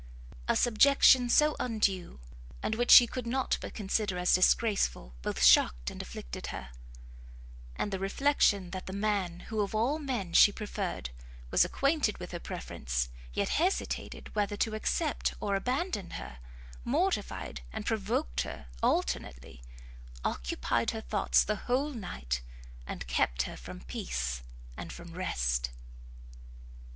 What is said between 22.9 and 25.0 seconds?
kept her from peace and